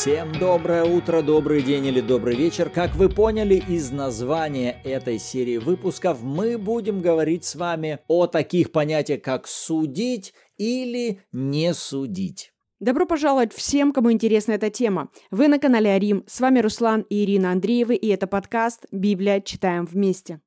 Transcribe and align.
Всем 0.00 0.32
доброе 0.32 0.84
утро, 0.84 1.20
добрый 1.20 1.62
день 1.62 1.84
или 1.84 2.00
добрый 2.00 2.34
вечер. 2.34 2.70
Как 2.70 2.94
вы 2.94 3.10
поняли 3.10 3.62
из 3.68 3.90
названия 3.90 4.80
этой 4.82 5.18
серии 5.18 5.58
выпусков, 5.58 6.22
мы 6.22 6.56
будем 6.56 7.02
говорить 7.02 7.44
с 7.44 7.54
вами 7.54 7.98
о 8.08 8.26
таких 8.26 8.72
понятиях, 8.72 9.20
как 9.20 9.46
судить 9.46 10.32
или 10.56 11.20
не 11.32 11.74
судить. 11.74 12.54
Добро 12.78 13.04
пожаловать 13.04 13.52
всем, 13.52 13.92
кому 13.92 14.10
интересна 14.10 14.52
эта 14.52 14.70
тема. 14.70 15.10
Вы 15.30 15.48
на 15.48 15.58
канале 15.58 15.90
Арим. 15.90 16.24
С 16.26 16.40
вами 16.40 16.60
Руслан 16.60 17.02
и 17.10 17.22
Ирина 17.22 17.52
Андреевы, 17.52 17.94
и 17.94 18.08
это 18.08 18.26
подкаст 18.26 18.86
«Библия. 18.90 19.42
Читаем 19.42 19.84
вместе». 19.84 20.40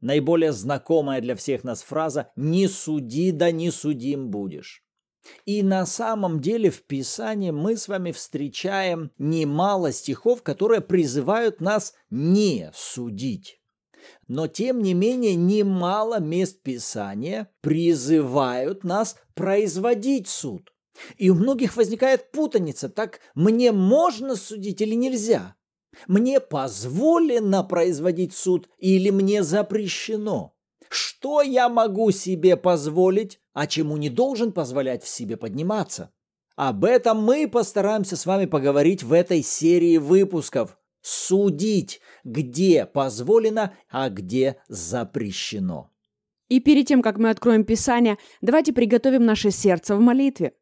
Наиболее 0.00 0.52
знакомая 0.52 1.20
для 1.20 1.34
всех 1.34 1.64
нас 1.64 1.82
фраза 1.82 2.30
«не 2.36 2.68
суди, 2.68 3.32
да 3.32 3.50
не 3.50 3.72
судим 3.72 4.28
будешь». 4.30 4.83
И 5.46 5.62
на 5.62 5.86
самом 5.86 6.40
деле 6.40 6.70
в 6.70 6.82
Писании 6.82 7.50
мы 7.50 7.76
с 7.76 7.88
вами 7.88 8.12
встречаем 8.12 9.10
немало 9.18 9.92
стихов, 9.92 10.42
которые 10.42 10.80
призывают 10.80 11.60
нас 11.60 11.94
не 12.10 12.70
судить. 12.74 13.60
Но 14.28 14.46
тем 14.46 14.82
не 14.82 14.94
менее 14.94 15.34
немало 15.34 16.20
мест 16.20 16.60
Писания 16.62 17.50
призывают 17.60 18.84
нас 18.84 19.16
производить 19.34 20.28
суд. 20.28 20.72
И 21.16 21.30
у 21.30 21.34
многих 21.34 21.76
возникает 21.76 22.30
путаница, 22.30 22.88
так 22.88 23.20
мне 23.34 23.72
можно 23.72 24.36
судить 24.36 24.80
или 24.80 24.94
нельзя? 24.94 25.56
Мне 26.06 26.40
позволено 26.40 27.64
производить 27.64 28.34
суд 28.34 28.68
или 28.78 29.10
мне 29.10 29.42
запрещено? 29.42 30.54
Что 30.88 31.42
я 31.42 31.68
могу 31.68 32.10
себе 32.10 32.56
позволить, 32.56 33.40
а 33.54 33.66
чему 33.66 33.96
не 33.96 34.10
должен 34.10 34.52
позволять 34.52 35.02
в 35.02 35.08
себе 35.08 35.38
подниматься? 35.38 36.12
Об 36.56 36.84
этом 36.84 37.22
мы 37.22 37.48
постараемся 37.48 38.16
с 38.16 38.26
вами 38.26 38.46
поговорить 38.46 39.02
в 39.02 39.12
этой 39.12 39.42
серии 39.42 39.96
выпусков. 39.96 40.76
Судить, 41.00 42.00
где 42.24 42.86
позволено, 42.86 43.74
а 43.90 44.08
где 44.08 44.56
запрещено. 44.68 45.90
И 46.48 46.60
перед 46.60 46.86
тем, 46.86 47.02
как 47.02 47.18
мы 47.18 47.30
откроем 47.30 47.64
Писание, 47.64 48.18
давайте 48.40 48.72
приготовим 48.72 49.24
наше 49.24 49.50
сердце 49.50 49.96
в 49.96 50.00
молитве. 50.00 50.54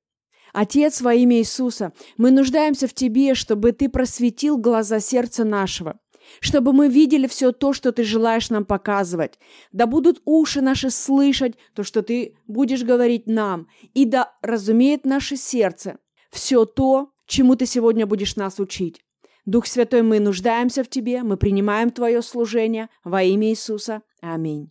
Отец, 0.53 1.01
во 1.01 1.15
имя 1.15 1.39
Иисуса, 1.39 1.93
мы 2.17 2.31
нуждаемся 2.31 2.87
в 2.87 2.95
Тебе, 2.95 3.35
чтобы 3.35 3.73
Ты 3.73 3.89
просветил 3.89 4.59
глаза 4.59 5.01
сердца 5.01 5.45
нашего, 5.45 5.99
чтобы 6.41 6.73
мы 6.73 6.89
видели 6.89 7.27
все 7.27 7.53
то, 7.53 7.73
что 7.73 7.93
Ты 7.93 8.05
желаешь 8.05 8.51
нам 8.51 8.65
показывать. 8.65 9.39
Да 9.73 9.87
будут 9.87 10.21
уши 10.25 10.61
наши 10.61 10.91
слышать 10.91 11.55
то, 11.75 11.83
что 11.83 12.03
Ты 12.03 12.37
будешь 12.47 12.85
говорить 12.85 13.27
нам, 13.27 13.69
и 13.95 14.05
да 14.05 14.33
разумеет 14.43 15.05
наше 15.05 15.37
сердце 15.37 15.99
все 16.33 16.65
то, 16.65 17.11
чему 17.27 17.55
Ты 17.57 17.67
сегодня 17.67 18.07
будешь 18.07 18.37
нас 18.37 18.59
учить. 18.59 19.05
Дух 19.45 19.67
Святой, 19.67 20.03
мы 20.03 20.19
нуждаемся 20.21 20.83
в 20.83 20.89
Тебе, 20.89 21.23
мы 21.23 21.37
принимаем 21.37 21.91
Твое 21.91 22.23
служение 22.23 22.89
во 23.05 23.23
имя 23.23 23.51
Иисуса. 23.51 24.03
Аминь. 24.21 24.71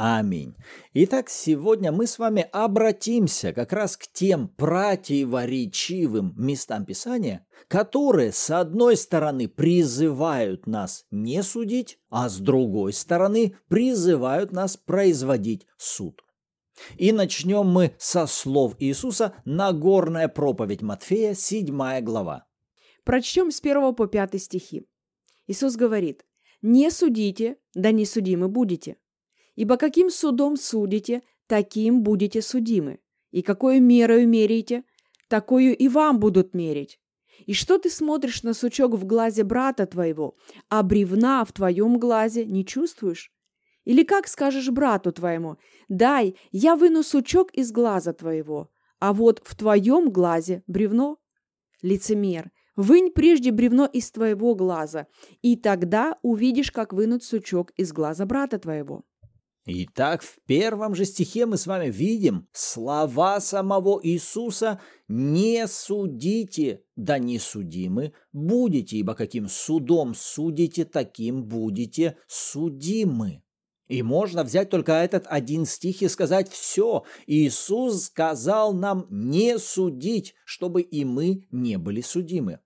Аминь. 0.00 0.54
Итак, 0.94 1.28
сегодня 1.28 1.90
мы 1.90 2.06
с 2.06 2.20
вами 2.20 2.48
обратимся 2.52 3.52
как 3.52 3.72
раз 3.72 3.96
к 3.96 4.06
тем 4.06 4.46
противоречивым 4.46 6.34
местам 6.36 6.84
Писания, 6.84 7.44
которые, 7.66 8.30
с 8.30 8.48
одной 8.50 8.96
стороны, 8.96 9.48
призывают 9.48 10.68
нас 10.68 11.04
не 11.10 11.42
судить, 11.42 11.98
а 12.10 12.28
с 12.28 12.38
другой 12.38 12.92
стороны, 12.92 13.56
призывают 13.66 14.52
нас 14.52 14.76
производить 14.76 15.66
суд. 15.76 16.22
И 16.96 17.10
начнем 17.10 17.66
мы 17.66 17.96
со 17.98 18.26
слов 18.28 18.76
Иисуса 18.78 19.34
«Нагорная 19.44 20.28
проповедь 20.28 20.80
Матфея, 20.80 21.34
7 21.34 22.02
глава». 22.02 22.46
Прочтем 23.02 23.50
с 23.50 23.58
1 23.58 23.96
по 23.96 24.06
5 24.06 24.40
стихи. 24.40 24.86
Иисус 25.48 25.74
говорит, 25.74 26.24
«Не 26.62 26.88
судите, 26.92 27.56
да 27.74 27.90
не 27.90 28.06
судимы 28.06 28.46
будете, 28.46 28.96
Ибо 29.58 29.76
каким 29.76 30.08
судом 30.08 30.56
судите, 30.56 31.20
таким 31.48 32.04
будете 32.04 32.42
судимы. 32.42 33.00
И 33.32 33.42
какую 33.42 33.82
мерою 33.82 34.28
меряете, 34.28 34.84
такую 35.28 35.76
и 35.76 35.88
вам 35.88 36.20
будут 36.20 36.54
мерить. 36.54 37.00
И 37.44 37.54
что 37.54 37.76
ты 37.78 37.90
смотришь 37.90 38.44
на 38.44 38.54
сучок 38.54 38.94
в 38.94 39.04
глазе 39.04 39.42
брата 39.42 39.84
твоего, 39.86 40.36
а 40.68 40.84
бревна 40.84 41.44
в 41.44 41.50
твоем 41.50 41.98
глазе 41.98 42.46
не 42.46 42.64
чувствуешь? 42.64 43.32
Или 43.84 44.04
как 44.04 44.28
скажешь 44.28 44.70
брату 44.70 45.10
твоему, 45.10 45.56
дай, 45.88 46.36
я 46.52 46.76
выну 46.76 47.02
сучок 47.02 47.50
из 47.50 47.72
глаза 47.72 48.12
твоего, 48.12 48.70
а 49.00 49.12
вот 49.12 49.42
в 49.42 49.56
твоем 49.56 50.12
глазе 50.12 50.62
бревно? 50.68 51.18
Лицемер, 51.82 52.52
вынь 52.76 53.10
прежде 53.10 53.50
бревно 53.50 53.86
из 53.86 54.08
твоего 54.12 54.54
глаза, 54.54 55.08
и 55.42 55.56
тогда 55.56 56.16
увидишь, 56.22 56.70
как 56.70 56.92
вынуть 56.92 57.24
сучок 57.24 57.72
из 57.72 57.92
глаза 57.92 58.24
брата 58.24 58.60
твоего. 58.60 59.02
Итак, 59.70 60.22
в 60.22 60.38
первом 60.46 60.94
же 60.94 61.04
стихе 61.04 61.44
мы 61.44 61.58
с 61.58 61.66
вами 61.66 61.90
видим 61.90 62.48
слова 62.52 63.38
самого 63.38 64.00
Иисуса 64.02 64.80
«Не 65.08 65.68
судите, 65.68 66.84
да 66.96 67.18
не 67.18 67.38
судимы 67.38 68.14
будете, 68.32 68.96
ибо 68.96 69.14
каким 69.14 69.46
судом 69.46 70.14
судите, 70.14 70.86
таким 70.86 71.44
будете 71.44 72.16
судимы». 72.26 73.42
И 73.88 74.02
можно 74.02 74.42
взять 74.42 74.70
только 74.70 74.92
этот 74.92 75.26
один 75.26 75.66
стих 75.66 76.00
и 76.00 76.08
сказать 76.08 76.50
«все». 76.50 77.04
Иисус 77.26 78.04
сказал 78.04 78.72
нам 78.72 79.06
не 79.10 79.58
судить, 79.58 80.34
чтобы 80.46 80.80
и 80.80 81.04
мы 81.04 81.46
не 81.50 81.76
были 81.76 82.00
судимы. 82.00 82.60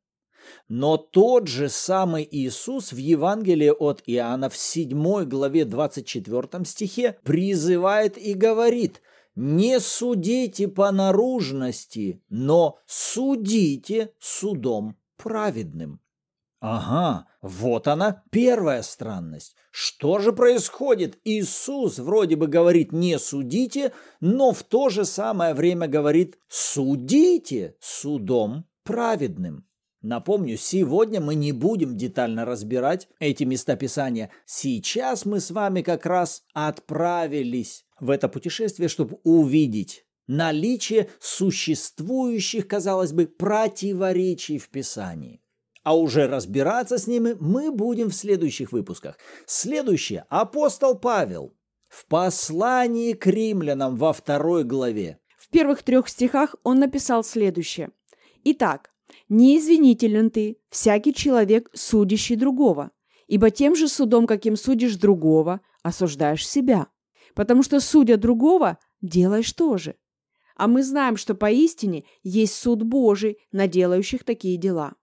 Но 0.69 0.97
тот 0.97 1.49
же 1.49 1.69
самый 1.69 2.27
Иисус 2.31 2.93
в 2.93 2.97
Евангелии 2.97 3.71
от 3.71 4.03
Иоанна 4.07 4.49
в 4.49 4.57
7 4.57 5.25
главе 5.25 5.65
24 5.65 6.65
стихе 6.65 7.19
призывает 7.25 8.19
и 8.19 8.35
говорит 8.35 9.03
«Не 9.35 9.81
судите 9.81 10.69
по 10.69 10.91
наружности, 10.91 12.23
но 12.29 12.79
судите 12.87 14.13
судом 14.19 14.97
праведным». 15.17 16.01
Ага, 16.63 17.27
вот 17.41 17.89
она, 17.89 18.23
первая 18.31 18.83
странность. 18.83 19.57
Что 19.73 20.21
же 20.21 20.33
происходит? 20.33 21.19
Иисус 21.25 21.99
вроде 21.99 22.37
бы 22.37 22.47
говорит 22.47 22.93
«не 22.93 23.19
судите», 23.19 23.93
но 24.21 24.53
в 24.53 24.63
то 24.63 24.89
же 24.89 25.05
самое 25.05 25.55
время 25.55 25.89
говорит 25.89 26.39
«судите 26.49 27.75
судом 27.81 28.65
праведным». 28.85 29.67
Напомню, 30.03 30.57
сегодня 30.57 31.21
мы 31.21 31.37
не 31.37 31.53
будем 31.53 31.97
детально 31.97 32.45
разбирать 32.45 33.09
эти 33.21 33.45
места 33.45 33.77
Писания. 33.77 34.31
Сейчас 34.45 35.25
мы 35.25 35.39
с 35.39 35.53
вами 35.53 35.83
как 35.83 36.07
раз 36.07 36.43
отправились 36.53 37.85
в 38.01 38.11
это 38.11 38.29
путешествие, 38.29 38.89
чтобы 38.89 39.19
увидеть 39.23 40.05
наличие 40.27 41.09
существующих, 41.21 42.67
казалось 42.67 43.12
бы, 43.12 43.27
противоречий 43.27 44.59
в 44.59 44.71
Писании. 44.71 45.41
А 45.85 45.97
уже 45.97 46.27
разбираться 46.27 46.99
с 46.99 47.07
ними 47.07 47.37
мы 47.39 47.71
будем 47.71 48.11
в 48.11 48.15
следующих 48.15 48.73
выпусках. 48.73 49.19
Следующее. 49.47 50.25
Апостол 50.29 50.97
Павел 50.97 51.55
в 51.89 52.07
послании 52.07 53.12
к 53.12 53.27
римлянам 53.27 53.97
во 53.97 54.12
второй 54.12 54.65
главе. 54.65 55.19
В 55.37 55.49
первых 55.49 55.83
трех 55.83 56.09
стихах 56.09 56.57
он 56.62 56.79
написал 56.79 57.23
следующее. 57.23 57.91
Итак, 58.45 58.92
Неизвинителен 59.34 60.31
ты, 60.31 60.59
всякий 60.69 61.15
человек, 61.15 61.70
судящий 61.72 62.37
другого, 62.37 62.91
ибо 63.29 63.49
тем 63.49 63.75
же 63.75 63.88
судом, 63.88 64.26
каким 64.26 64.56
судишь 64.56 64.96
другого, 64.96 65.62
осуждаешь 65.82 66.46
себя. 66.46 66.88
Потому 67.34 67.62
что, 67.62 67.81
судя 67.81 68.19
другого, 68.19 68.76
делаешь 69.00 69.50
то 69.55 69.79
же. 69.79 69.94
А 70.55 70.67
мы 70.69 70.82
знаем, 70.82 71.17
что 71.17 71.34
поистине 71.34 72.05
есть 72.23 72.52
суд 72.52 72.82
Божий 72.82 73.38
на 73.52 73.69
делающих 73.69 74.23
такие 74.23 74.58
дела. 74.58 74.96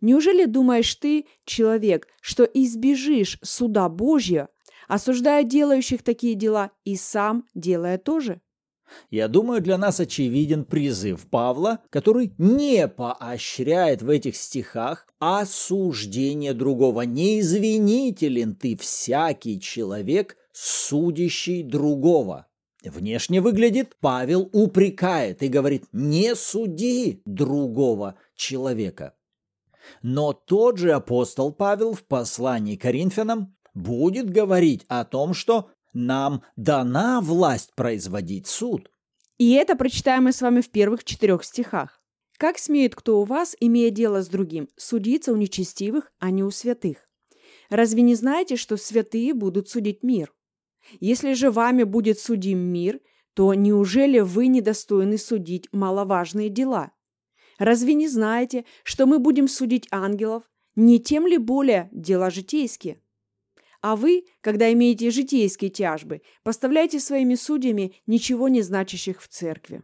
Неужели 0.00 0.46
думаешь 0.46 0.92
ты, 0.96 1.26
человек, 1.44 2.08
что 2.20 2.42
избежишь 2.42 3.38
суда 3.40 3.88
Божьего, 3.88 4.48
осуждая 4.88 5.44
делающих 5.44 6.02
такие 6.02 6.34
дела 6.34 6.72
и 6.82 6.96
сам 6.96 7.46
делая 7.54 7.98
то 7.98 8.18
же? 8.18 8.40
Я 9.10 9.28
думаю, 9.28 9.60
для 9.60 9.78
нас 9.78 10.00
очевиден 10.00 10.64
призыв 10.64 11.26
Павла, 11.26 11.80
который 11.90 12.32
не 12.38 12.88
поощряет 12.88 14.02
в 14.02 14.08
этих 14.08 14.36
стихах 14.36 15.06
осуждение 15.18 16.54
другого. 16.54 17.02
Не 17.02 17.40
извинителен 17.40 18.54
ты 18.54 18.76
всякий 18.76 19.60
человек, 19.60 20.36
судящий 20.52 21.62
другого. 21.62 22.46
Внешне 22.84 23.40
выглядит, 23.40 23.96
Павел 24.00 24.48
упрекает 24.52 25.42
и 25.42 25.48
говорит, 25.48 25.84
не 25.92 26.34
суди 26.34 27.20
другого 27.26 28.14
человека. 28.34 29.14
Но 30.02 30.32
тот 30.32 30.78
же 30.78 30.92
апостол 30.92 31.52
Павел 31.52 31.92
в 31.92 32.04
послании 32.04 32.76
к 32.76 32.82
Коринфянам 32.82 33.54
будет 33.74 34.30
говорить 34.30 34.84
о 34.88 35.04
том, 35.04 35.34
что 35.34 35.70
нам 35.92 36.42
дана 36.56 37.20
власть 37.20 37.74
производить 37.74 38.46
суд. 38.46 38.90
И 39.38 39.52
это 39.52 39.76
прочитаем 39.76 40.24
мы 40.24 40.32
с 40.32 40.42
вами 40.42 40.60
в 40.60 40.70
первых 40.70 41.04
четырех 41.04 41.44
стихах. 41.44 42.02
Как 42.36 42.58
смеет 42.58 42.94
кто 42.94 43.20
у 43.20 43.24
вас, 43.24 43.56
имея 43.60 43.90
дело 43.90 44.22
с 44.22 44.28
другим, 44.28 44.68
судиться 44.76 45.32
у 45.32 45.36
нечестивых, 45.36 46.12
а 46.18 46.30
не 46.30 46.42
у 46.42 46.50
святых? 46.50 47.08
Разве 47.68 48.02
не 48.02 48.14
знаете, 48.14 48.56
что 48.56 48.76
святые 48.76 49.34
будут 49.34 49.68
судить 49.68 50.02
мир? 50.02 50.32
Если 51.00 51.34
же 51.34 51.50
вами 51.50 51.84
будет 51.84 52.18
судим 52.18 52.58
мир, 52.58 53.00
то 53.34 53.54
неужели 53.54 54.20
вы 54.20 54.48
недостойны 54.48 55.18
судить 55.18 55.68
маловажные 55.72 56.48
дела? 56.48 56.92
Разве 57.58 57.94
не 57.94 58.08
знаете, 58.08 58.64
что 58.84 59.06
мы 59.06 59.18
будем 59.18 59.46
судить 59.46 59.86
ангелов, 59.90 60.44
не 60.76 60.98
тем 60.98 61.26
ли 61.26 61.38
более 61.38 61.88
дела 61.92 62.30
житейские? 62.30 63.02
А 63.82 63.96
вы, 63.96 64.24
когда 64.42 64.72
имеете 64.72 65.10
житейские 65.10 65.70
тяжбы, 65.70 66.22
поставляйте 66.42 67.00
своими 67.00 67.34
судьями 67.34 67.94
ничего 68.06 68.48
не 68.48 68.62
значащих 68.62 69.22
в 69.22 69.28
церкви. 69.28 69.82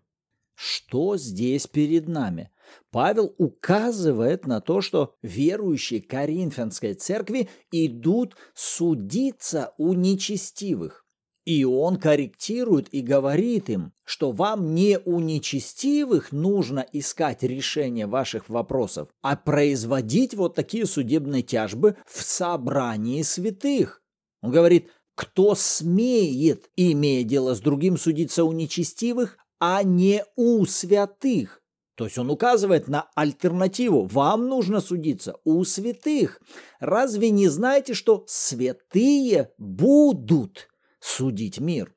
Что 0.54 1.16
здесь 1.16 1.66
перед 1.66 2.08
нами? 2.08 2.50
Павел 2.90 3.34
указывает 3.38 4.46
на 4.46 4.60
то, 4.60 4.80
что 4.80 5.14
верующие 5.22 6.00
Коринфянской 6.00 6.94
церкви 6.94 7.48
идут 7.70 8.36
судиться 8.54 9.74
у 9.78 9.92
нечестивых. 9.92 11.05
И 11.46 11.64
он 11.64 11.96
корректирует 11.96 12.92
и 12.92 13.00
говорит 13.00 13.70
им, 13.70 13.92
что 14.04 14.32
вам 14.32 14.74
не 14.74 14.98
у 14.98 15.20
нечестивых 15.20 16.32
нужно 16.32 16.84
искать 16.92 17.44
решение 17.44 18.08
ваших 18.08 18.48
вопросов, 18.48 19.08
а 19.22 19.36
производить 19.36 20.34
вот 20.34 20.56
такие 20.56 20.86
судебные 20.86 21.42
тяжбы 21.42 21.96
в 22.04 22.20
собрании 22.20 23.22
святых. 23.22 24.02
Он 24.42 24.50
говорит, 24.50 24.90
кто 25.14 25.54
смеет, 25.54 26.68
имея 26.74 27.22
дело 27.22 27.54
с 27.54 27.60
другим, 27.60 27.96
судиться 27.96 28.42
у 28.44 28.50
нечестивых, 28.50 29.38
а 29.60 29.84
не 29.84 30.24
у 30.34 30.66
святых. 30.66 31.62
То 31.94 32.06
есть 32.06 32.18
он 32.18 32.28
указывает 32.28 32.88
на 32.88 33.08
альтернативу. 33.14 34.04
Вам 34.06 34.48
нужно 34.48 34.80
судиться 34.80 35.36
у 35.44 35.62
святых. 35.64 36.42
Разве 36.80 37.30
не 37.30 37.46
знаете, 37.48 37.94
что 37.94 38.24
святые 38.26 39.52
будут 39.58 40.68
судить 41.06 41.60
мир. 41.60 41.94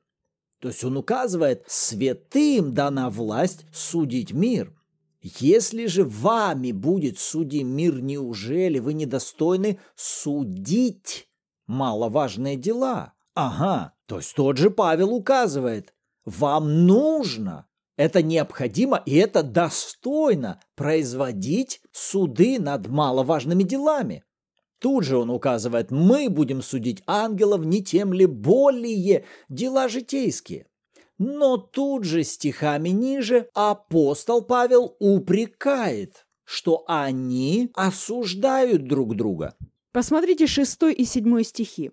То 0.60 0.68
есть 0.68 0.84
он 0.84 0.96
указывает, 0.96 1.64
святым 1.66 2.74
дана 2.74 3.10
власть 3.10 3.66
судить 3.72 4.32
мир. 4.32 4.74
Если 5.20 5.86
же 5.86 6.04
вами 6.04 6.72
будет 6.72 7.18
судим 7.18 7.68
мир, 7.68 8.00
неужели 8.00 8.78
вы 8.78 8.94
недостойны 8.94 9.78
судить 9.96 11.28
маловажные 11.66 12.56
дела? 12.56 13.14
Ага, 13.34 13.94
то 14.06 14.18
есть 14.18 14.34
тот 14.34 14.56
же 14.58 14.70
Павел 14.70 15.12
указывает, 15.12 15.92
вам 16.24 16.86
нужно, 16.86 17.66
это 17.96 18.22
необходимо 18.22 19.02
и 19.04 19.16
это 19.16 19.42
достойно 19.42 20.60
производить 20.74 21.82
суды 21.90 22.58
над 22.58 22.88
маловажными 22.88 23.62
делами. 23.62 24.24
Тут 24.80 25.04
же 25.04 25.18
он 25.18 25.28
указывает, 25.30 25.90
мы 25.90 26.30
будем 26.30 26.62
судить 26.62 27.02
ангелов 27.06 27.64
не 27.64 27.84
тем 27.84 28.14
ли 28.14 28.24
более 28.24 29.24
дела 29.50 29.88
житейские. 29.88 30.66
Но 31.18 31.58
тут 31.58 32.04
же 32.04 32.24
стихами 32.24 32.88
ниже 32.88 33.50
апостол 33.52 34.40
Павел 34.40 34.96
упрекает, 34.98 36.26
что 36.44 36.82
они 36.88 37.70
осуждают 37.74 38.88
друг 38.88 39.16
друга. 39.16 39.54
Посмотрите 39.92 40.46
шестой 40.46 40.94
и 40.94 41.04
седьмой 41.04 41.44
стихи. 41.44 41.90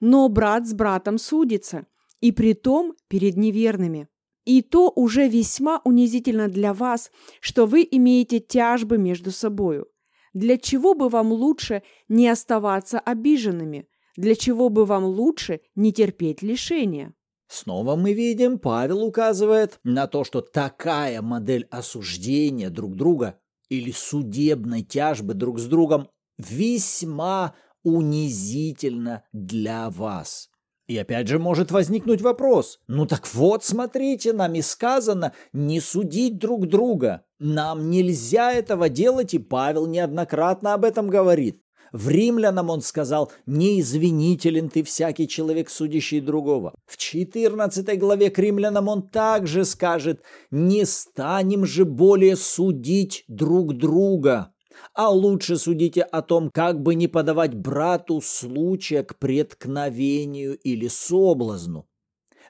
«Но 0.00 0.28
брат 0.30 0.66
с 0.66 0.72
братом 0.72 1.18
судится, 1.18 1.86
и 2.20 2.32
при 2.32 2.54
том 2.54 2.94
перед 3.08 3.36
неверными. 3.36 4.08
И 4.46 4.62
то 4.62 4.90
уже 4.94 5.28
весьма 5.28 5.82
унизительно 5.84 6.48
для 6.48 6.72
вас, 6.72 7.10
что 7.40 7.66
вы 7.66 7.86
имеете 7.90 8.40
тяжбы 8.40 8.96
между 8.96 9.30
собою. 9.30 9.88
Для 10.34 10.58
чего 10.58 10.94
бы 10.94 11.08
вам 11.08 11.32
лучше 11.32 11.82
не 12.08 12.28
оставаться 12.28 12.98
обиженными? 12.98 13.88
Для 14.16 14.34
чего 14.34 14.68
бы 14.68 14.84
вам 14.84 15.04
лучше 15.04 15.60
не 15.74 15.92
терпеть 15.92 16.42
лишения? 16.42 17.14
Снова 17.48 17.94
мы 17.94 18.12
видим, 18.12 18.58
Павел 18.58 19.04
указывает 19.04 19.78
на 19.84 20.06
то, 20.06 20.24
что 20.24 20.40
такая 20.40 21.22
модель 21.22 21.66
осуждения 21.70 22.68
друг 22.68 22.96
друга 22.96 23.38
или 23.68 23.92
судебной 23.92 24.82
тяжбы 24.82 25.34
друг 25.34 25.60
с 25.60 25.66
другом 25.66 26.08
весьма 26.36 27.54
унизительна 27.84 29.24
для 29.32 29.90
вас. 29.90 30.50
И 30.86 30.98
опять 30.98 31.28
же 31.28 31.38
может 31.38 31.70
возникнуть 31.70 32.20
вопрос. 32.20 32.78
Ну 32.88 33.06
так 33.06 33.32
вот, 33.32 33.64
смотрите, 33.64 34.32
нам 34.32 34.54
и 34.54 34.62
сказано 34.62 35.32
не 35.52 35.80
судить 35.80 36.38
друг 36.38 36.66
друга. 36.66 37.24
Нам 37.46 37.90
нельзя 37.90 38.54
этого 38.54 38.88
делать, 38.88 39.34
и 39.34 39.38
Павел 39.38 39.86
неоднократно 39.86 40.72
об 40.72 40.82
этом 40.82 41.08
говорит. 41.08 41.60
В 41.92 42.08
римлянам 42.08 42.70
он 42.70 42.80
сказал, 42.80 43.30
не 43.44 43.82
извинителен 43.82 44.70
ты 44.70 44.82
всякий 44.82 45.28
человек, 45.28 45.68
судящий 45.68 46.20
другого. 46.20 46.74
В 46.86 46.96
14 46.96 47.98
главе 47.98 48.30
к 48.30 48.38
римлянам 48.38 48.88
он 48.88 49.06
также 49.06 49.66
скажет, 49.66 50.22
не 50.50 50.86
станем 50.86 51.66
же 51.66 51.84
более 51.84 52.36
судить 52.36 53.24
друг 53.28 53.76
друга 53.76 54.50
а 54.92 55.08
лучше 55.08 55.56
судите 55.56 56.02
о 56.02 56.20
том, 56.20 56.50
как 56.50 56.82
бы 56.82 56.94
не 56.94 57.08
подавать 57.08 57.54
брату 57.54 58.20
случая 58.20 59.02
к 59.02 59.18
преткновению 59.18 60.56
или 60.58 60.88
соблазну. 60.88 61.86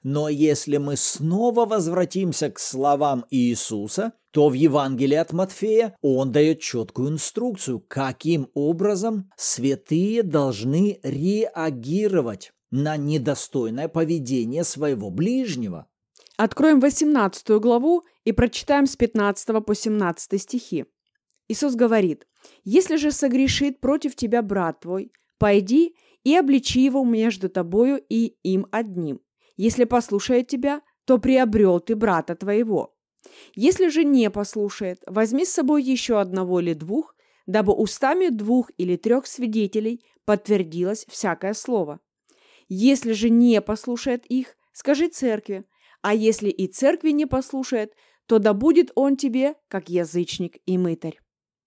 Но 0.04 0.28
если 0.28 0.76
мы 0.76 0.96
снова 0.96 1.64
возвратимся 1.64 2.50
к 2.50 2.58
словам 2.58 3.24
Иисуса, 3.30 4.12
то 4.32 4.50
в 4.50 4.52
Евангелии 4.52 5.16
от 5.16 5.32
Матфея 5.32 5.96
он 6.02 6.30
дает 6.30 6.60
четкую 6.60 7.08
инструкцию, 7.08 7.80
каким 7.80 8.48
образом 8.52 9.30
святые 9.38 10.22
должны 10.22 11.00
реагировать 11.02 12.52
на 12.70 12.98
недостойное 12.98 13.88
поведение 13.88 14.62
своего 14.64 15.10
ближнего. 15.10 15.86
Откроем 16.36 16.80
18 16.80 17.48
главу 17.52 18.04
и 18.24 18.32
прочитаем 18.32 18.86
с 18.86 18.96
15 18.96 19.64
по 19.64 19.74
17 19.74 20.42
стихи. 20.42 20.84
Иисус 21.48 21.76
говорит, 21.76 22.26
«Если 22.64 22.96
же 22.96 23.10
согрешит 23.10 23.80
против 23.80 24.16
тебя 24.16 24.42
брат 24.42 24.80
твой, 24.80 25.12
пойди 25.38 25.94
и 26.24 26.36
обличи 26.36 26.84
его 26.84 27.04
между 27.04 27.48
тобою 27.48 28.02
и 28.08 28.36
им 28.42 28.66
одним. 28.70 29.20
Если 29.56 29.84
послушает 29.84 30.48
тебя, 30.48 30.82
то 31.04 31.18
приобрел 31.18 31.80
ты 31.80 31.96
брата 31.96 32.34
твоего. 32.34 32.94
Если 33.54 33.88
же 33.88 34.04
не 34.04 34.30
послушает, 34.30 35.02
возьми 35.06 35.44
с 35.44 35.52
собой 35.52 35.82
еще 35.82 36.20
одного 36.20 36.60
или 36.60 36.74
двух, 36.74 37.14
дабы 37.46 37.72
устами 37.72 38.28
двух 38.28 38.70
или 38.76 38.96
трех 38.96 39.26
свидетелей 39.26 40.04
подтвердилось 40.24 41.06
всякое 41.08 41.54
слово. 41.54 42.00
Если 42.68 43.12
же 43.12 43.30
не 43.30 43.60
послушает 43.60 44.24
их, 44.26 44.56
скажи 44.72 45.08
церкви, 45.08 45.64
а 46.02 46.14
если 46.14 46.48
и 46.48 46.66
церкви 46.66 47.10
не 47.10 47.26
послушает, 47.26 47.92
то 48.26 48.38
да 48.38 48.54
будет 48.54 48.90
он 48.94 49.16
тебе, 49.16 49.54
как 49.68 49.88
язычник 49.88 50.56
и 50.66 50.78
мытарь. 50.78 51.18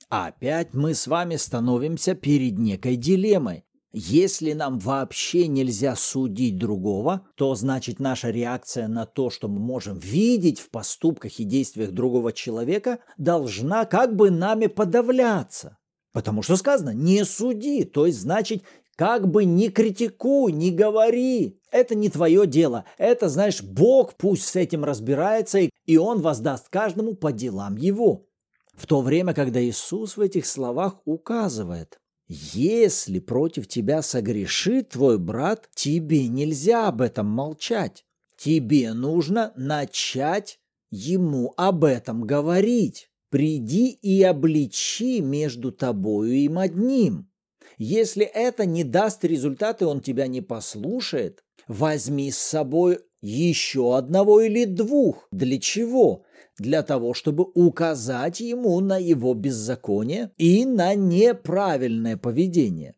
Опять 0.09 0.73
мы 0.73 0.93
с 0.93 1.05
вами 1.07 1.35
становимся 1.35 2.15
перед 2.15 2.57
некой 2.57 2.95
дилеммой. 2.95 3.65
Если 3.99 4.53
нам 4.53 4.77
вообще 4.77 5.47
нельзя 5.47 5.95
судить 5.95 6.59
другого, 6.59 7.25
то 7.33 7.55
значит 7.55 7.99
наша 7.99 8.29
реакция 8.29 8.87
на 8.87 9.07
то, 9.07 9.31
что 9.31 9.47
мы 9.47 9.59
можем 9.59 9.97
видеть 9.97 10.59
в 10.59 10.69
поступках 10.69 11.39
и 11.39 11.43
действиях 11.43 11.89
другого 11.89 12.31
человека, 12.31 12.99
должна 13.17 13.85
как 13.85 14.15
бы 14.15 14.29
нами 14.29 14.67
подавляться. 14.67 15.79
Потому 16.13 16.43
что 16.43 16.57
сказано 16.57 16.91
«не 16.91 17.25
суди», 17.25 17.85
то 17.85 18.05
есть 18.05 18.19
значит 18.19 18.63
как 18.95 19.27
бы 19.27 19.45
не 19.45 19.69
критикуй, 19.69 20.51
не 20.51 20.69
говори. 20.69 21.59
Это 21.71 21.95
не 21.95 22.09
твое 22.09 22.45
дело. 22.45 22.85
Это, 22.99 23.29
знаешь, 23.29 23.63
Бог 23.63 24.13
пусть 24.13 24.45
с 24.45 24.55
этим 24.55 24.83
разбирается, 24.85 25.57
и 25.57 25.97
Он 25.97 26.21
воздаст 26.21 26.69
каждому 26.69 27.15
по 27.15 27.31
делам 27.31 27.77
его. 27.77 28.27
В 28.75 28.85
то 28.85 29.01
время, 29.01 29.33
когда 29.33 29.59
Иисус 29.59 30.17
в 30.17 30.21
этих 30.21 30.45
словах 30.45 31.01
указывает, 31.05 31.99
если 32.27 33.19
против 33.19 33.67
тебя 33.67 34.01
согрешит 34.01 34.89
твой 34.89 35.17
брат, 35.17 35.69
тебе 35.73 36.27
нельзя 36.27 36.87
об 36.87 37.01
этом 37.01 37.27
молчать. 37.27 38.05
Тебе 38.37 38.93
нужно 38.93 39.53
начать 39.55 40.59
ему 40.91 41.53
об 41.57 41.83
этом 41.83 42.21
говорить. 42.23 43.09
Приди 43.29 43.89
и 43.89 44.23
обличи 44.23 45.21
между 45.21 45.71
тобою 45.71 46.33
им 46.33 46.59
одним. 46.59 47.29
Если 47.77 48.25
это 48.25 48.65
не 48.65 48.83
даст 48.83 49.23
результаты, 49.23 49.85
он 49.85 50.01
тебя 50.01 50.27
не 50.27 50.41
послушает, 50.41 51.43
возьми 51.67 52.31
с 52.31 52.37
собой 52.37 52.99
еще 53.21 53.97
одного 53.97 54.41
или 54.41 54.65
двух. 54.65 55.27
Для 55.31 55.59
чего? 55.59 56.23
для 56.59 56.81
того, 56.81 57.13
чтобы 57.13 57.45
указать 57.53 58.39
ему 58.39 58.79
на 58.79 58.97
его 58.97 59.35
беззаконие 59.35 60.31
и 60.37 60.65
на 60.65 60.95
неправильное 60.95 62.17
поведение. 62.17 62.95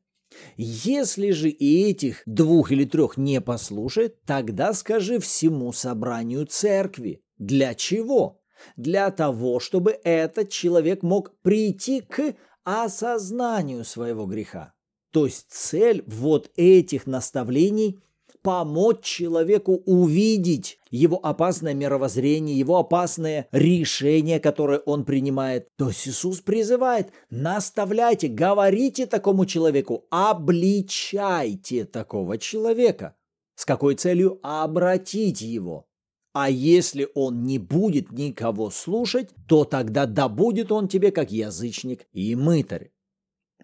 Если 0.56 1.32
же 1.32 1.50
и 1.50 1.90
этих 1.90 2.24
двух 2.26 2.72
или 2.72 2.86
трех 2.86 3.18
не 3.18 3.42
послушает, 3.42 4.24
тогда 4.24 4.72
скажи 4.72 5.20
всему 5.20 5.74
собранию 5.74 6.46
церкви. 6.46 7.22
Для 7.38 7.76
чего? 7.76 8.40
для 8.76 9.12
того, 9.12 9.60
чтобы 9.60 10.00
этот 10.04 10.50
человек 10.50 11.04
мог 11.04 11.36
прийти 11.42 12.02
к 12.02 12.36
осознанию 12.64 13.86
своего 13.86 14.26
греха. 14.26 14.74
То 15.12 15.26
есть 15.26 15.48
цель 15.50 16.04
вот 16.06 16.52
этих 16.56 17.08
наставлений 17.08 18.00
помочь 18.42 19.04
человеку 19.04 19.82
увидеть 19.86 20.80
его 20.92 21.20
опасное 21.24 21.74
мировоззрение, 21.74 22.58
его 22.58 22.78
опасное 22.78 23.48
решение, 23.52 24.40
которое 24.40 24.80
он 24.80 25.06
принимает. 25.06 25.68
То 25.78 25.90
есть 25.90 26.08
Иисус 26.08 26.42
призывает, 26.42 27.12
наставляйте, 27.30 28.28
говорите 28.28 29.06
такому 29.06 29.46
человеку, 29.46 30.06
обличайте 30.10 31.86
такого 31.86 32.38
человека. 32.38 33.16
С 33.56 33.66
какой 33.66 33.96
целью? 33.96 34.40
Обратить 34.42 35.42
его. 35.42 35.86
А 36.34 36.50
если 36.50 37.10
он 37.16 37.44
не 37.44 37.58
будет 37.58 38.12
никого 38.12 38.70
слушать, 38.70 39.30
то 39.48 39.66
тогда 39.66 40.06
да 40.06 40.30
будет 40.30 40.72
он 40.72 40.88
тебе 40.88 41.12
как 41.12 41.32
язычник 41.32 42.08
и 42.14 42.36
мытарь. 42.36 42.92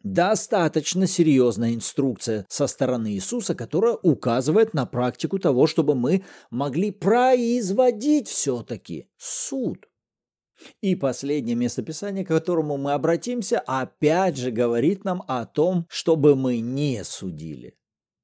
Достаточно 0.05 1.07
серьезная 1.07 1.73
инструкция 1.73 2.45
со 2.47 2.67
стороны 2.67 3.13
Иисуса, 3.13 3.55
которая 3.55 3.95
указывает 3.95 4.75
на 4.75 4.85
практику 4.85 5.39
того, 5.39 5.65
чтобы 5.65 5.95
мы 5.95 6.23
могли 6.51 6.91
производить 6.91 8.27
все-таки 8.27 9.09
суд. 9.17 9.89
И 10.79 10.95
последнее 10.95 11.55
местописание, 11.55 12.23
к 12.23 12.27
которому 12.27 12.77
мы 12.77 12.93
обратимся, 12.93 13.57
опять 13.65 14.37
же 14.37 14.51
говорит 14.51 15.05
нам 15.05 15.23
о 15.27 15.47
том, 15.47 15.87
чтобы 15.89 16.35
мы 16.35 16.59
не 16.59 17.03
судили. 17.03 17.75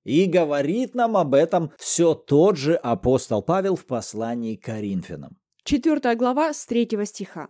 И 0.03 0.25
говорит 0.25 0.93
нам 0.93 1.17
об 1.17 1.33
этом 1.33 1.71
все 1.79 2.13
тот 2.13 2.57
же 2.57 2.75
апостол 2.75 3.41
Павел 3.41 3.75
в 3.75 3.87
послании 3.87 4.55
к 4.55 4.65
Коринфянам. 4.65 5.39
Четвертая 5.63 6.15
глава 6.15 6.53
с 6.53 6.63
третьего 6.63 7.05
стиха. 7.05 7.47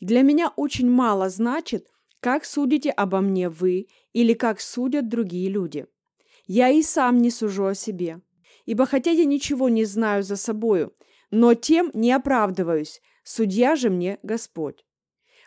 «Для 0.00 0.20
меня 0.20 0.52
очень 0.54 0.90
мало 0.90 1.30
значит, 1.30 1.86
как 2.24 2.46
судите 2.46 2.88
обо 2.88 3.20
мне 3.20 3.50
вы 3.50 3.86
или 4.14 4.32
как 4.32 4.58
судят 4.58 5.10
другие 5.10 5.50
люди? 5.50 5.84
Я 6.46 6.70
и 6.70 6.80
сам 6.80 7.18
не 7.18 7.30
сужу 7.30 7.66
о 7.66 7.74
себе. 7.74 8.22
Ибо 8.64 8.86
хотя 8.86 9.10
я 9.10 9.26
ничего 9.26 9.68
не 9.68 9.84
знаю 9.84 10.22
за 10.22 10.36
собою, 10.36 10.94
но 11.30 11.52
тем 11.52 11.90
не 11.92 12.12
оправдываюсь, 12.12 13.02
судья 13.24 13.76
же 13.76 13.90
мне 13.90 14.18
Господь. 14.22 14.86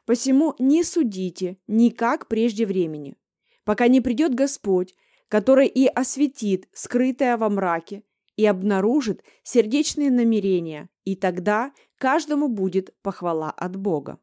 Посему 0.05 0.53
не 0.59 0.83
судите 0.83 1.57
никак 1.65 2.27
прежде 2.27 2.67
времени, 2.67 3.15
пока 3.63 3.87
не 3.87 3.99
придет 3.99 4.35
Господь, 4.35 4.93
который 5.29 5.65
и 5.65 5.87
осветит 5.87 6.69
скрытое 6.73 7.37
во 7.37 7.49
мраке 7.49 8.03
и 8.35 8.45
обнаружит 8.45 9.23
сердечные 9.41 10.11
намерения, 10.11 10.89
и 11.05 11.15
тогда 11.15 11.71
каждому 11.97 12.49
будет 12.49 12.93
похвала 13.01 13.49
от 13.49 13.77
Бога. 13.77 14.19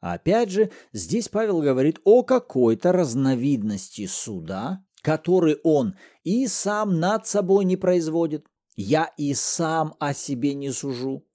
Опять 0.00 0.50
же, 0.50 0.70
здесь 0.92 1.28
Павел 1.28 1.60
говорит 1.60 2.00
о 2.04 2.22
какой-то 2.22 2.92
разновидности 2.92 4.06
суда, 4.06 4.82
который 5.02 5.58
он 5.62 5.94
и 6.24 6.46
сам 6.46 6.98
над 6.98 7.26
собой 7.26 7.64
не 7.64 7.76
производит, 7.76 8.46
я 8.76 9.12
и 9.18 9.34
сам 9.34 9.94
о 9.98 10.14
себе 10.14 10.54
не 10.54 10.70
сужу, 10.70 11.26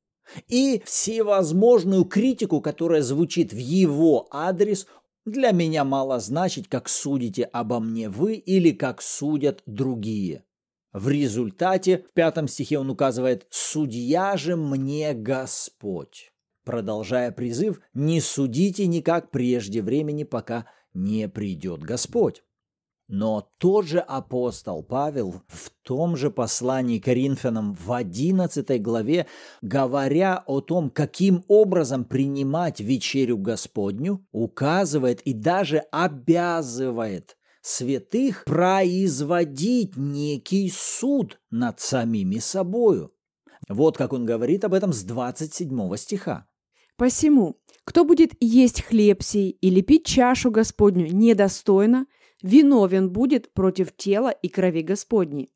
и 0.47 0.81
всевозможную 0.83 2.05
критику, 2.05 2.59
которая 2.59 3.03
звучит 3.03 3.53
в 3.53 3.57
его 3.57 4.27
адрес, 4.31 4.87
для 5.25 5.51
меня 5.51 5.83
мало 5.83 6.19
значить, 6.19 6.67
как 6.67 6.89
судите 6.89 7.43
обо 7.43 7.79
мне 7.79 8.09
вы 8.09 8.35
или 8.35 8.71
как 8.71 9.01
судят 9.01 9.61
другие. 9.67 10.43
В 10.91 11.09
результате 11.09 12.05
в 12.09 12.13
пятом 12.13 12.47
стихе 12.47 12.79
он 12.79 12.89
указывает 12.89 13.45
«Судья 13.49 14.37
же 14.37 14.55
мне 14.55 15.13
Господь» 15.13 16.34
продолжая 16.65 17.31
призыв 17.31 17.79
«Не 17.93 18.19
судите 18.19 18.87
никак 18.87 19.31
прежде 19.31 19.81
времени, 19.81 20.23
пока 20.23 20.65
не 20.93 21.29
придет 21.29 21.81
Господь». 21.81 22.43
Но 23.07 23.47
тот 23.59 23.85
же 23.85 23.99
апостол 23.99 24.81
Павел 24.81 25.43
в 25.47 25.69
том 25.83 26.17
же 26.17 26.31
послании 26.31 26.97
Коринфянам 26.97 27.75
в 27.75 27.91
11 27.93 28.81
главе, 28.81 29.27
говоря 29.61 30.43
о 30.47 30.59
том, 30.59 30.89
каким 30.89 31.45
образом 31.47 32.03
принимать 32.03 32.79
вечерю 32.79 33.37
Господню, 33.37 34.25
указывает 34.31 35.21
и 35.21 35.33
даже 35.33 35.83
обязывает 35.91 37.37
святых 37.61 38.45
производить 38.45 39.97
некий 39.97 40.71
суд 40.71 41.39
над 41.51 41.79
самими 41.79 42.39
собою. 42.39 43.11
Вот 43.69 43.97
как 43.97 44.13
он 44.13 44.25
говорит 44.25 44.63
об 44.65 44.73
этом 44.73 44.93
с 44.93 45.03
27 45.03 45.95
стиха. 45.95 46.47
Посему, 46.97 47.57
кто 47.83 48.05
будет 48.05 48.31
есть 48.39 48.81
хлеб 48.81 49.21
сей 49.21 49.51
или 49.61 49.81
пить 49.81 50.05
чашу 50.05 50.49
Господню 50.49 51.07
недостойно, 51.07 52.07
виновен 52.41 53.11
будет 53.11 53.53
против 53.53 53.95
тела 53.95 54.29
и 54.29 54.47
крови 54.47 54.81
Господней. 54.81 55.51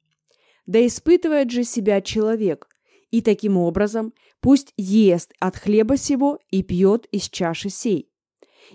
Да 0.66 0.86
испытывает 0.86 1.50
же 1.50 1.64
себя 1.64 2.02
человек, 2.02 2.68
и 3.12 3.22
таким 3.22 3.58
образом 3.58 4.14
пусть 4.40 4.74
ест 4.78 5.34
от 5.40 5.58
хлеба 5.58 5.98
сего 5.98 6.40
и 6.52 6.62
пьет 6.62 7.08
из 7.12 7.30
чаши 7.30 7.70
сей. 7.70 8.12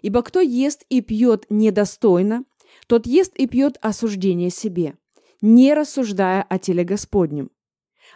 Ибо 0.03 0.23
кто 0.23 0.41
ест 0.41 0.85
и 0.89 1.01
пьет 1.01 1.47
недостойно, 1.51 2.45
тот 2.89 3.07
ест 3.07 3.35
и 3.37 3.47
пьет 3.47 3.79
осуждение 3.81 4.51
себе, 4.51 4.97
не 5.41 5.73
рассуждая 5.75 6.43
о 6.43 6.59
теле 6.59 6.83
Господнем. 6.85 7.51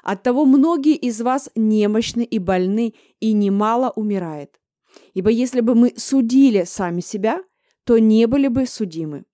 Оттого 0.03 0.45
многие 0.45 0.95
из 0.95 1.21
вас 1.21 1.51
немощны 1.55 2.23
и 2.23 2.39
больны, 2.39 2.95
и 3.21 3.33
немало 3.33 3.93
умирает. 3.95 4.61
Ибо 5.15 5.31
если 5.31 5.61
бы 5.61 5.75
мы 5.75 5.95
судили 5.97 6.65
сами 6.65 7.01
себя, 7.01 7.43
то 7.85 7.99
не 7.99 8.27
были 8.27 8.49
бы 8.49 8.67
судимы. 8.67 9.25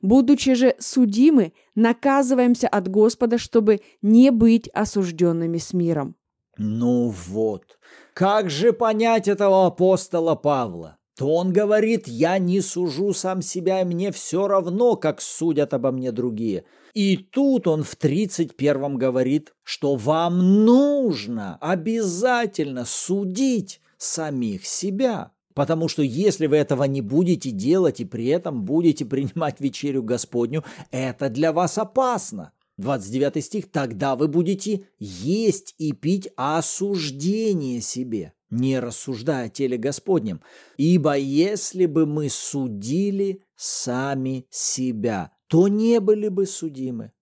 Будучи 0.00 0.54
же 0.54 0.74
судимы, 0.78 1.52
наказываемся 1.74 2.68
от 2.68 2.88
Господа, 2.88 3.38
чтобы 3.38 3.80
не 4.00 4.30
быть 4.30 4.68
осужденными 4.68 5.58
с 5.58 5.72
миром. 5.72 6.16
Ну 6.56 7.08
вот, 7.08 7.78
как 8.14 8.50
же 8.50 8.72
понять 8.72 9.28
этого 9.28 9.66
апостола 9.66 10.34
Павла? 10.34 10.98
То 11.16 11.34
он 11.34 11.52
говорит, 11.52 12.08
я 12.08 12.38
не 12.38 12.60
сужу 12.60 13.12
сам 13.12 13.42
себя, 13.42 13.82
и 13.82 13.84
мне 13.84 14.12
все 14.12 14.48
равно, 14.48 14.96
как 14.96 15.20
судят 15.20 15.74
обо 15.74 15.92
мне 15.92 16.10
другие– 16.12 16.64
и 16.94 17.16
тут 17.16 17.66
он 17.66 17.84
в 17.84 17.96
31-м 17.96 18.96
говорит, 18.96 19.54
что 19.62 19.96
вам 19.96 20.64
нужно 20.64 21.56
обязательно 21.60 22.84
судить 22.84 23.80
самих 23.96 24.66
себя. 24.66 25.32
Потому 25.54 25.88
что 25.88 26.02
если 26.02 26.46
вы 26.46 26.56
этого 26.56 26.84
не 26.84 27.00
будете 27.00 27.50
делать 27.50 28.00
и 28.00 28.04
при 28.04 28.26
этом 28.26 28.64
будете 28.64 29.04
принимать 29.06 29.60
вечерю 29.60 30.02
Господню, 30.02 30.64
это 30.90 31.30
для 31.30 31.52
вас 31.52 31.78
опасно. 31.78 32.52
29 32.78 33.44
стих, 33.44 33.70
тогда 33.70 34.16
вы 34.16 34.28
будете 34.28 34.86
есть 34.98 35.74
и 35.78 35.92
пить 35.92 36.28
осуждение 36.36 37.82
себе, 37.82 38.32
не 38.50 38.80
рассуждая 38.80 39.50
теле 39.50 39.76
Господнем. 39.76 40.40
Ибо 40.78 41.16
если 41.16 41.84
бы 41.84 42.06
мы 42.06 42.28
судили 42.30 43.42
сами 43.56 44.46
себя, 44.50 45.32
то 45.52 45.68
не 45.68 46.00
были 46.00 46.28
бы 46.28 46.46
судимы. 46.46 47.12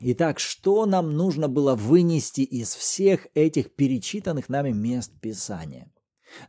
Итак, 0.00 0.40
что 0.40 0.86
нам 0.86 1.12
нужно 1.14 1.46
было 1.46 1.74
вынести 1.74 2.40
из 2.40 2.74
всех 2.74 3.26
этих 3.34 3.74
перечитанных 3.74 4.48
нами 4.48 4.70
мест 4.70 5.12
Писания? 5.20 5.92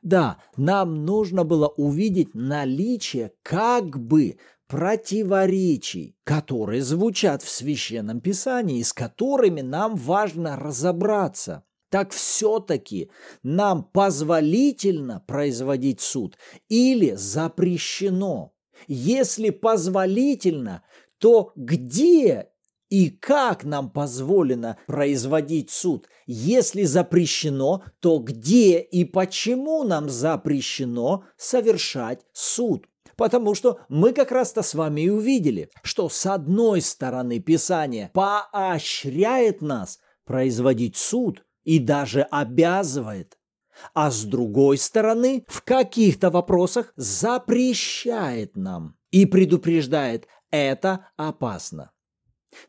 Да, 0.01 0.37
нам 0.55 1.03
нужно 1.03 1.43
было 1.43 1.67
увидеть 1.67 2.33
наличие 2.33 3.33
как 3.43 3.99
бы 3.99 4.37
противоречий, 4.69 6.15
которые 6.23 6.81
звучат 6.81 7.43
в 7.43 7.49
Священном 7.49 8.21
Писании, 8.21 8.81
с 8.81 8.93
которыми 8.93 9.59
нам 9.59 9.97
важно 9.97 10.55
разобраться. 10.55 11.65
Так 11.89 12.11
все-таки 12.11 13.11
нам 13.43 13.83
позволительно 13.83 15.21
производить 15.27 15.99
суд 15.99 16.37
или 16.69 17.15
запрещено 17.15 18.54
если 18.87 19.49
позволительно, 19.49 20.83
то 21.17 21.53
где 21.55 22.49
и 22.89 23.09
как 23.09 23.63
нам 23.63 23.89
позволено 23.89 24.77
производить 24.87 25.71
суд? 25.71 26.07
Если 26.27 26.83
запрещено, 26.83 27.83
то 27.99 28.19
где 28.19 28.79
и 28.79 29.05
почему 29.05 29.83
нам 29.83 30.09
запрещено 30.09 31.23
совершать 31.37 32.21
суд? 32.31 32.87
Потому 33.15 33.55
что 33.55 33.79
мы 33.89 34.13
как 34.13 34.31
раз-то 34.31 34.61
с 34.61 34.73
вами 34.73 35.01
и 35.01 35.09
увидели, 35.09 35.69
что 35.83 36.09
с 36.09 36.25
одной 36.25 36.81
стороны 36.81 37.39
Писание 37.39 38.11
поощряет 38.13 39.61
нас 39.61 39.99
производить 40.25 40.97
суд 40.97 41.45
и 41.63 41.79
даже 41.79 42.21
обязывает, 42.23 43.37
а 43.93 44.11
с 44.11 44.23
другой 44.23 44.77
стороны 44.77 45.45
в 45.47 45.61
каких-то 45.61 46.29
вопросах 46.29 46.93
запрещает 46.95 48.55
нам 48.55 48.95
и 49.11 49.25
предупреждает, 49.25 50.27
это 50.51 51.07
опасно. 51.17 51.91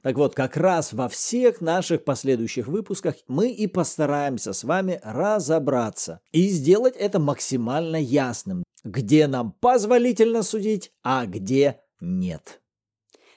Так 0.02 0.16
вот, 0.16 0.34
как 0.34 0.56
раз 0.56 0.92
во 0.92 1.08
всех 1.08 1.60
наших 1.60 2.04
последующих 2.04 2.66
выпусках 2.66 3.14
мы 3.28 3.50
и 3.50 3.66
постараемся 3.66 4.52
с 4.52 4.64
вами 4.64 5.00
разобраться 5.02 6.20
и 6.32 6.48
сделать 6.48 6.96
это 6.96 7.18
максимально 7.18 7.96
ясным, 7.96 8.64
где 8.84 9.26
нам 9.26 9.52
позволительно 9.52 10.42
судить, 10.42 10.90
а 11.02 11.26
где 11.26 11.80
нет. 12.00 12.60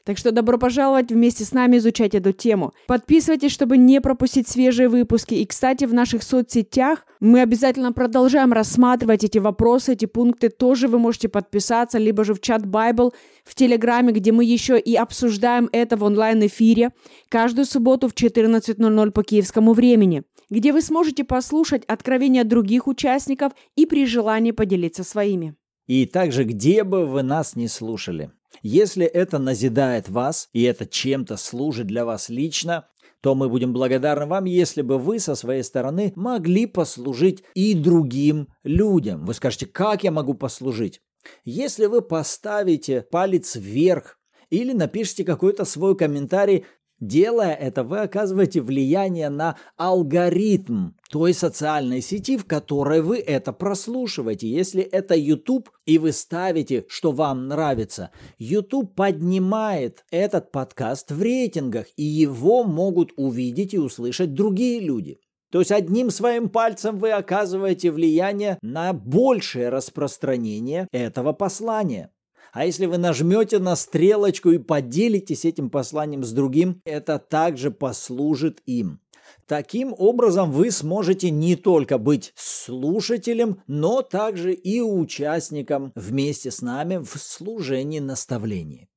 Так 0.09 0.17
что 0.17 0.31
добро 0.31 0.57
пожаловать 0.57 1.11
вместе 1.11 1.45
с 1.45 1.51
нами 1.51 1.77
изучать 1.77 2.15
эту 2.15 2.31
тему. 2.31 2.73
Подписывайтесь, 2.87 3.51
чтобы 3.51 3.77
не 3.77 4.01
пропустить 4.01 4.47
свежие 4.47 4.89
выпуски. 4.89 5.35
И, 5.35 5.45
кстати, 5.45 5.85
в 5.85 5.93
наших 5.93 6.23
соцсетях 6.23 7.05
мы 7.19 7.41
обязательно 7.41 7.93
продолжаем 7.93 8.51
рассматривать 8.51 9.23
эти 9.23 9.37
вопросы, 9.37 9.93
эти 9.93 10.05
пункты. 10.05 10.49
Тоже 10.49 10.87
вы 10.87 10.97
можете 10.97 11.29
подписаться, 11.29 11.99
либо 11.99 12.23
же 12.23 12.33
в 12.33 12.41
чат 12.41 12.63
Bible 12.63 13.11
в 13.43 13.53
Телеграме, 13.53 14.11
где 14.11 14.31
мы 14.31 14.45
еще 14.45 14.79
и 14.79 14.95
обсуждаем 14.95 15.69
это 15.71 15.95
в 15.95 16.03
онлайн-эфире 16.03 16.89
каждую 17.29 17.65
субботу 17.65 18.07
в 18.07 18.15
14.00 18.15 19.11
по 19.11 19.23
киевскому 19.23 19.73
времени 19.73 20.23
где 20.49 20.73
вы 20.73 20.81
сможете 20.81 21.23
послушать 21.23 21.85
откровения 21.85 22.43
других 22.43 22.87
участников 22.87 23.53
и 23.75 23.85
при 23.85 24.07
желании 24.07 24.49
поделиться 24.49 25.03
своими. 25.03 25.53
И 25.85 26.07
также, 26.07 26.43
где 26.43 26.83
бы 26.83 27.05
вы 27.05 27.21
нас 27.21 27.55
не 27.55 27.67
слушали, 27.67 28.31
если 28.61 29.05
это 29.05 29.39
назидает 29.39 30.09
вас, 30.09 30.49
и 30.53 30.63
это 30.63 30.85
чем-то 30.85 31.37
служит 31.37 31.87
для 31.87 32.05
вас 32.05 32.29
лично, 32.29 32.87
то 33.21 33.35
мы 33.35 33.49
будем 33.49 33.73
благодарны 33.73 34.25
вам, 34.25 34.45
если 34.45 34.81
бы 34.81 34.97
вы 34.97 35.19
со 35.19 35.35
своей 35.35 35.63
стороны 35.63 36.13
могли 36.15 36.65
послужить 36.65 37.43
и 37.53 37.73
другим 37.73 38.47
людям. 38.63 39.25
Вы 39.25 39.33
скажете, 39.33 39.65
как 39.65 40.03
я 40.03 40.11
могу 40.11 40.33
послужить? 40.33 41.01
Если 41.43 41.85
вы 41.85 42.01
поставите 42.01 43.01
палец 43.01 43.55
вверх 43.55 44.17
или 44.49 44.71
напишите 44.73 45.23
какой-то 45.23 45.65
свой 45.65 45.97
комментарий 45.97 46.65
Делая 46.99 47.53
это, 47.53 47.83
вы 47.83 47.99
оказываете 47.99 48.61
влияние 48.61 49.29
на 49.29 49.55
алгоритм 49.77 50.91
той 51.09 51.33
социальной 51.33 52.01
сети, 52.01 52.37
в 52.37 52.45
которой 52.45 53.01
вы 53.01 53.19
это 53.19 53.53
прослушиваете. 53.53 54.49
Если 54.49 54.81
это 54.81 55.15
YouTube, 55.15 55.69
и 55.85 55.97
вы 55.97 56.11
ставите, 56.11 56.85
что 56.89 57.11
вам 57.11 57.47
нравится, 57.47 58.11
YouTube 58.37 58.95
поднимает 58.95 60.03
этот 60.11 60.51
подкаст 60.51 61.11
в 61.11 61.21
рейтингах, 61.21 61.87
и 61.95 62.03
его 62.03 62.63
могут 62.63 63.11
увидеть 63.15 63.73
и 63.73 63.79
услышать 63.79 64.33
другие 64.33 64.81
люди. 64.81 65.19
То 65.51 65.59
есть 65.59 65.71
одним 65.71 66.11
своим 66.11 66.49
пальцем 66.49 66.99
вы 66.99 67.11
оказываете 67.11 67.91
влияние 67.91 68.59
на 68.61 68.93
большее 68.93 69.69
распространение 69.69 70.87
этого 70.91 71.33
послания. 71.33 72.11
А 72.51 72.65
если 72.65 72.85
вы 72.85 72.97
нажмете 72.97 73.59
на 73.59 73.75
стрелочку 73.75 74.51
и 74.51 74.57
поделитесь 74.57 75.45
этим 75.45 75.69
посланием 75.69 76.23
с 76.23 76.31
другим, 76.31 76.81
это 76.85 77.19
также 77.19 77.71
послужит 77.71 78.61
им. 78.65 78.99
Таким 79.47 79.95
образом, 79.97 80.51
вы 80.51 80.71
сможете 80.71 81.31
не 81.31 81.55
только 81.55 81.97
быть 81.97 82.33
слушателем, 82.35 83.61
но 83.67 84.01
также 84.01 84.53
и 84.53 84.81
участником 84.81 85.91
вместе 85.95 86.51
с 86.51 86.61
нами 86.61 86.97
в 86.97 87.17
служении 87.17 87.99
наставлений. 87.99 88.87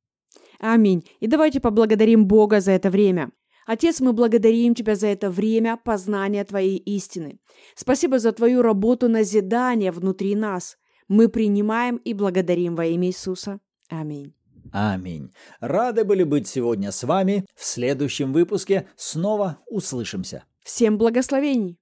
Аминь. 0.61 1.05
И 1.21 1.27
давайте 1.27 1.61
поблагодарим 1.61 2.27
Бога 2.27 2.61
за 2.61 2.73
это 2.73 2.91
время. 2.91 3.31
Отец, 3.67 4.01
мы 4.01 4.13
благодарим 4.13 4.75
Тебя 4.75 4.95
за 4.95 5.09
это 5.09 5.31
время 5.31 5.79
познания 5.83 6.45
Твоей 6.45 6.77
истины. 6.77 7.39
Спасибо 7.75 8.19
за 8.19 8.33
Твою 8.33 8.63
работу 8.63 9.09
назидания 9.09 9.93
внутри 9.93 10.35
нас. 10.35 10.77
Мы 11.13 11.29
принимаем 11.29 11.97
и 11.97 12.15
благодарим 12.15 12.75
во 12.75 12.87
имя 12.87 13.09
Иисуса. 13.09 13.61
Аминь. 13.91 14.33
Аминь. 14.73 15.31
Рады 15.61 16.05
были 16.05 16.23
быть 16.23 16.49
сегодня 16.49 16.91
с 16.91 17.05
вами. 17.05 17.45
В 17.55 17.67
следующем 17.67 18.33
выпуске 18.33 18.89
снова 18.97 19.59
услышимся. 19.67 20.45
Всем 20.63 20.97
благословений! 20.97 21.77